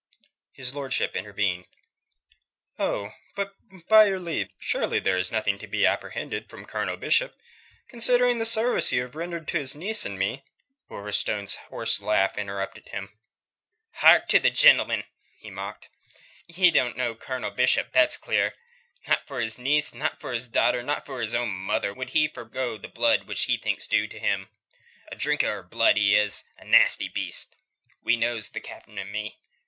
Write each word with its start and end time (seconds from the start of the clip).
His 0.51 0.73
lordship 0.73 1.15
intervened. 1.15 1.67
"Oh, 2.79 3.11
but 3.35 3.53
by 3.87 4.05
your 4.07 4.19
leave 4.19 4.49
surely 4.57 4.97
there 4.97 5.19
is 5.19 5.31
nothing 5.31 5.59
to 5.59 5.67
be 5.67 5.85
apprehended 5.85 6.49
from 6.49 6.65
Colonel 6.65 6.97
Bishop. 6.97 7.35
Considering 7.87 8.39
the 8.39 8.45
service 8.47 8.91
you 8.91 9.03
have 9.03 9.15
rendered 9.15 9.47
to 9.49 9.59
his 9.59 9.75
niece 9.75 10.03
and 10.03 10.15
to 10.15 10.17
me...." 10.17 10.43
Wolverstone's 10.89 11.53
horse 11.53 12.01
laugh 12.01 12.35
interrupted 12.39 12.87
him. 12.89 13.15
"Hark 13.91 14.27
to 14.29 14.39
the 14.39 14.49
gentleman!" 14.49 15.03
he 15.37 15.51
mocked. 15.51 15.89
"Ye 16.47 16.71
don't 16.71 16.97
know 16.97 17.13
Colonel 17.13 17.51
Bishop, 17.51 17.91
that's 17.91 18.17
clear. 18.17 18.55
Not 19.07 19.27
for 19.27 19.39
his 19.39 19.59
niece, 19.59 19.93
not 19.93 20.19
for 20.19 20.33
his 20.33 20.47
daughter, 20.47 20.81
not 20.81 21.05
for 21.05 21.21
his 21.21 21.35
own 21.35 21.49
mother, 21.49 21.93
would 21.93 22.09
he 22.09 22.27
forgo 22.27 22.75
the 22.75 22.87
blood 22.87 23.27
what 23.27 23.37
he 23.37 23.55
thinks 23.55 23.87
due 23.87 24.07
to 24.07 24.17
him. 24.17 24.49
A 25.11 25.15
drinker 25.15 25.59
of 25.59 25.69
blood, 25.69 25.95
he 25.97 26.15
is. 26.15 26.45
A 26.57 26.65
nasty 26.65 27.07
beast. 27.07 27.55
We 28.01 28.15
knows, 28.17 28.49
the 28.49 28.59
Cap'n 28.59 28.97
and 28.97 29.11
me. 29.11 29.37